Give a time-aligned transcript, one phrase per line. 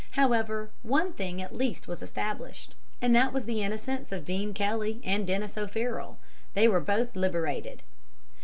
[0.17, 4.99] However, one thing at least was established, and that was the innocence of Dean Kelly
[5.03, 6.17] and Denis O'Farroll.
[6.55, 7.83] They were both liberated.